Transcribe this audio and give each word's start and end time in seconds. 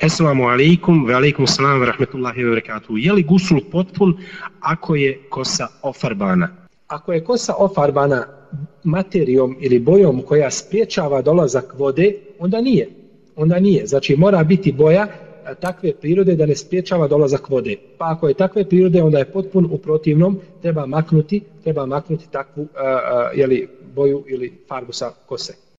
Esselamu 0.00 0.48
alaikum, 0.48 1.06
ve 1.08 1.14
alaikum 1.14 1.46
salam, 1.46 1.80
ve 1.80 1.86
rahmetullahi 1.86 2.44
ve 2.44 2.50
barakatuhu. 2.50 2.98
Je 2.98 3.12
li 3.12 3.22
gusul 3.22 3.60
potpun 3.70 4.16
ako 4.60 4.94
je 4.94 5.18
kosa 5.28 5.68
ofarbana? 5.82 6.48
Ako 6.88 7.12
je 7.12 7.24
kosa 7.24 7.54
ofarbana 7.58 8.26
materijom 8.84 9.56
ili 9.60 9.78
bojom 9.78 10.22
koja 10.22 10.50
spriječava 10.50 11.22
dolazak 11.22 11.74
vode, 11.78 12.14
onda 12.38 12.60
nije. 12.60 12.88
Onda 13.36 13.60
nije. 13.60 13.86
Znači 13.86 14.16
mora 14.16 14.44
biti 14.44 14.72
boja 14.72 15.06
takve 15.60 15.92
prirode 15.92 16.36
da 16.36 16.46
ne 16.46 16.56
spriječava 16.56 17.08
dolazak 17.08 17.48
vode. 17.48 17.76
Pa 17.98 18.12
ako 18.12 18.28
je 18.28 18.34
takve 18.34 18.64
prirode, 18.68 19.02
onda 19.02 19.18
je 19.18 19.32
potpun 19.32 19.68
u 19.70 19.78
protivnom, 19.78 20.38
treba 20.62 20.86
maknuti, 20.86 21.40
treba 21.62 21.86
maknuti 21.86 22.30
takvu 22.30 22.62
uh, 22.62 22.68
uh, 22.68 23.38
jeli, 23.38 23.68
boju 23.94 24.24
ili 24.28 24.52
farbu 24.68 24.92
sa 24.92 25.10
kose. 25.26 25.54